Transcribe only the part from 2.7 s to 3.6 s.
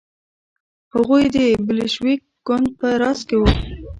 په راس کې وو.